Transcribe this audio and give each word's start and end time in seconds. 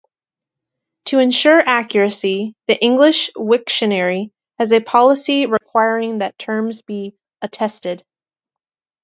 To 1.05 1.19
ensure 1.19 1.59
accuracy, 1.63 2.55
the 2.67 2.83
English 2.83 3.29
Wiktionary 3.37 4.31
has 4.57 4.71
a 4.71 4.79
policy 4.81 5.45
requiring 5.45 6.17
that 6.19 6.39
terms 6.39 6.81
be 6.81 7.13
"attested". 7.43 8.03